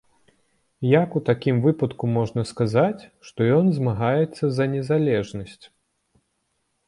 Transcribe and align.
Як 0.91 1.17
у 1.19 1.19
такім 1.29 1.57
выпадку 1.65 2.03
можна 2.17 2.41
сказаць, 2.51 3.01
што 3.27 3.39
ён 3.57 3.65
змагаецца 3.75 4.45
за 4.57 4.65
незалежнасць? 4.75 5.65